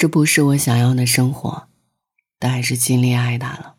[0.00, 1.64] 这不是我想要的生活，
[2.38, 3.74] 但还是尽力爱他了。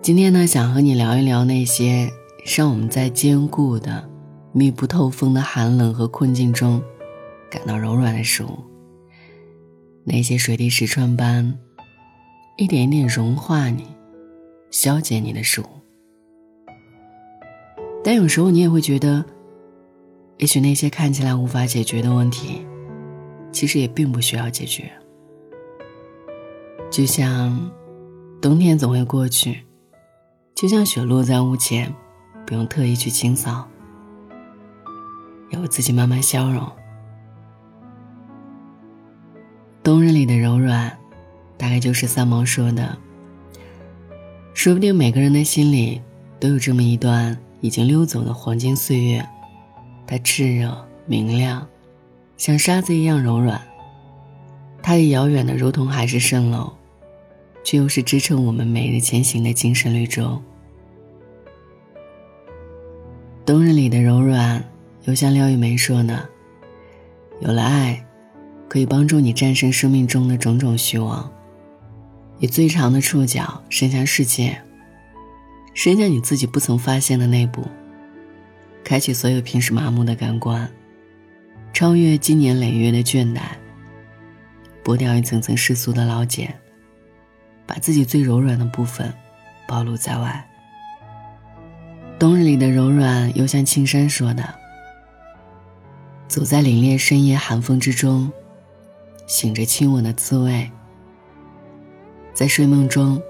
[0.00, 2.10] 今天呢，想和你聊一聊那些
[2.56, 4.08] 让我们在坚固的、
[4.54, 6.82] 密不透风的寒冷和困境中
[7.50, 8.58] 感到柔软的事物。
[10.04, 11.58] 那些水滴石穿般
[12.56, 13.86] 一点一点融化你、
[14.70, 15.79] 消解你的事物。
[18.02, 19.24] 但有时候你也会觉得，
[20.38, 22.66] 也许那些看起来无法解决的问题，
[23.52, 24.90] 其实也并不需要解决。
[26.90, 27.70] 就像
[28.40, 29.64] 冬天总会过去。
[30.52, 31.94] 就像雪落在屋前，
[32.44, 33.66] 不用特意去清扫，
[35.48, 36.70] 也会自己慢慢消融。
[39.82, 40.98] 冬日里的柔软，
[41.56, 42.98] 大概就是三毛说的。
[44.52, 46.02] 说不定每个人的心里
[46.38, 49.26] 都有这么一段已经溜走的黄金岁月，
[50.06, 51.66] 它炽热明亮，
[52.36, 53.60] 像沙子一样柔软。
[54.82, 56.72] 它也遥远的如同海市蜃楼，
[57.62, 60.40] 却又是支撑我们每日前行的精神绿洲。
[63.44, 64.64] 冬日里的柔软，
[65.04, 66.28] 又像廖玉梅说的
[67.40, 68.06] ：“有了爱，
[68.68, 71.30] 可以帮助你战胜生命中的种种虚妄，
[72.38, 74.62] 以最长的触角伸向世界，
[75.72, 77.66] 伸向你自己不曾发现的内部，
[78.84, 80.70] 开启所有平时麻木的感官，
[81.72, 83.40] 超越积年累月的倦怠，
[84.84, 86.54] 剥掉一层层世俗的老茧，
[87.66, 89.12] 把自己最柔软的部分
[89.66, 90.46] 暴露在外。”
[92.18, 94.54] 冬日里的柔软，又像青山说的
[96.28, 98.30] ：“走在凛冽深夜寒风之中，
[99.26, 100.70] 醒着亲吻的滋味。
[102.34, 103.22] 在睡梦中，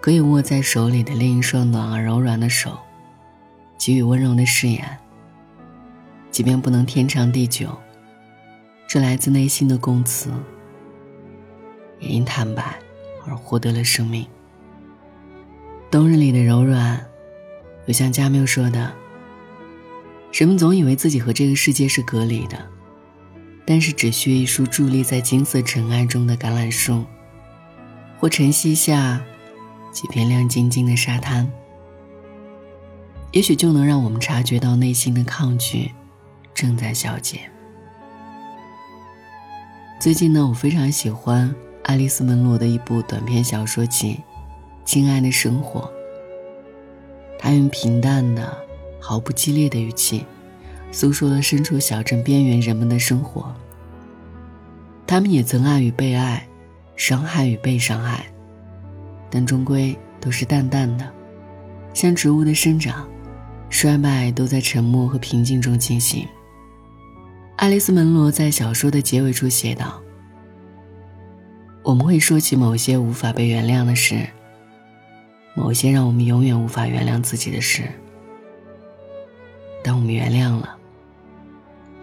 [0.00, 2.78] 可以握在手里的另一双暖而柔软的手，
[3.78, 4.98] 给予温柔的誓言。
[6.30, 7.76] 即便不能天长地久，
[8.86, 10.30] 这来自内心的供词，
[11.98, 12.78] 也因坦白
[13.26, 14.26] 而获得了生命。
[15.90, 17.04] 冬日里的柔软。”
[17.86, 18.92] 就像加缪说的
[20.30, 22.66] ：“人们总以为自己和这个世界是隔离的，
[23.64, 27.06] 但是只需一束伫立在金色尘埃中的橄榄树，
[28.18, 29.22] 或晨曦下
[29.90, 31.50] 几片亮晶晶的沙滩，
[33.32, 35.90] 也许就能让我们察觉到内心的抗拒
[36.54, 37.40] 正在消解。”
[40.00, 44.14] 最近呢，我非常喜欢爱丽丝·门罗的一部短篇小说集
[44.84, 45.80] 《亲爱的生活》。
[47.36, 48.56] 他用平淡的、
[49.00, 50.24] 毫不激烈的语气，
[50.92, 53.52] 诉说了身处小镇边缘人们的生活。
[55.06, 56.46] 他们也曾爱与被爱，
[56.94, 58.26] 伤害与被伤害，
[59.30, 61.10] 但终归都是淡淡的，
[61.94, 63.08] 像植物的生长、
[63.70, 66.26] 衰败都在沉默和平静中进行。
[67.56, 70.00] 爱丽丝·门罗在小说的结尾处写道
[71.82, 74.26] ：“我们会说起某些无法被原谅的事。”
[75.54, 77.82] 某些让我们永远无法原谅自己的事，
[79.82, 80.76] 但我们原谅了，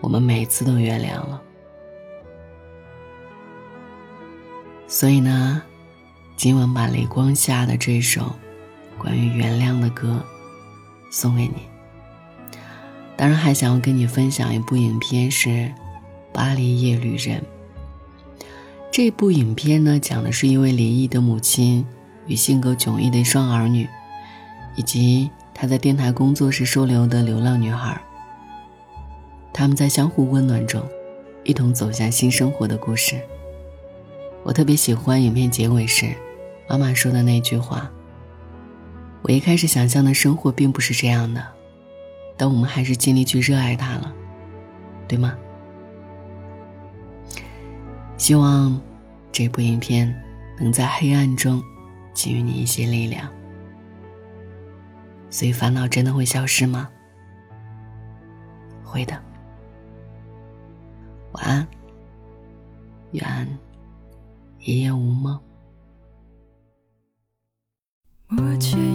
[0.00, 1.40] 我们每次都原谅了。
[4.88, 5.62] 所以呢，
[6.36, 8.34] 今晚把雷光下的这首
[8.98, 10.22] 关于原谅的歌
[11.10, 11.54] 送给你。
[13.16, 15.48] 当然，还想要跟你分享一部影片，是
[16.32, 17.40] 《巴黎夜旅人》。
[18.90, 21.86] 这部影片呢，讲的是一位离异的母亲。
[22.26, 23.86] 与性格迥异的双儿女，
[24.76, 28.00] 以及他在电台工作时收留的流浪女孩，
[29.52, 30.82] 他们在相互温暖中，
[31.42, 33.20] 一同走向新生活的故事。
[34.42, 36.16] 我特别喜欢影片结尾时，
[36.68, 37.90] 妈妈说的那句话
[39.22, 41.46] ：“我一开始想象的生活并不是这样的，
[42.36, 44.12] 但我们还是尽力去热爱它了，
[45.06, 45.36] 对吗？”
[48.16, 48.80] 希望
[49.30, 50.14] 这部影片
[50.58, 51.62] 能在黑暗中。
[52.16, 53.28] 给予你一些力量，
[55.30, 56.88] 所以烦恼真的会消失吗？
[58.84, 59.20] 会的。
[61.32, 61.66] 晚安，
[63.10, 63.58] 愿
[64.60, 65.36] 一夜无梦。
[68.56, 68.93] 去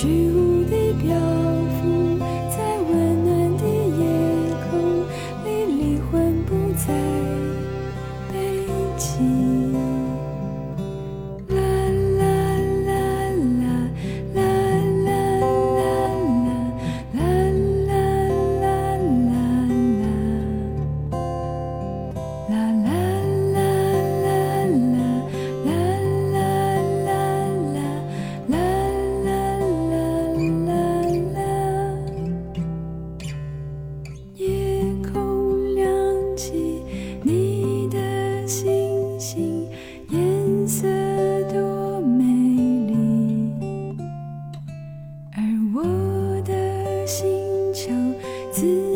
[0.00, 1.14] 虚无的漂
[1.76, 1.99] 浮。
[48.52, 48.89] 自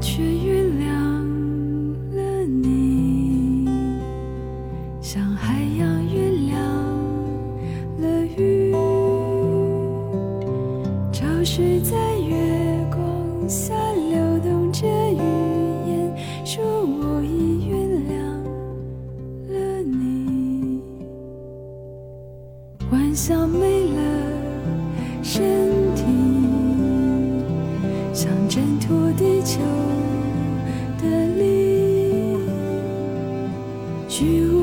[0.00, 0.49] 却遇
[34.20, 34.59] 虚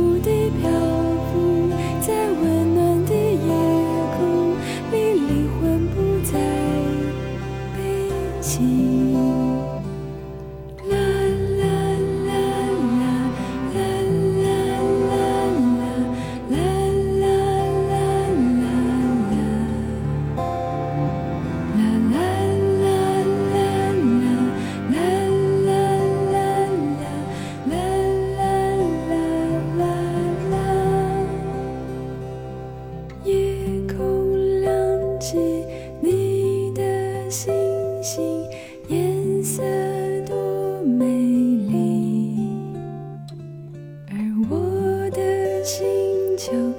[46.47, 46.73] 就